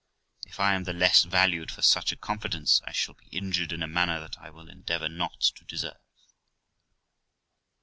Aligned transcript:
If 0.47 0.59
I 0.59 0.73
am 0.73 0.85
the 0.85 0.93
less 0.95 1.25
valued 1.25 1.69
for 1.69 1.83
such 1.83 2.11
a 2.11 2.15
confidence, 2.15 2.81
I 2.87 2.91
shall 2.91 3.13
be 3.13 3.27
injured 3.27 3.71
in 3.71 3.83
a 3.83 3.87
manner 3.87 4.19
that 4.19 4.39
I 4.39 4.49
will 4.49 4.67
endeavour 4.67 5.09
not 5.09 5.41
to 5.41 5.63
deserve.' 5.65 6.01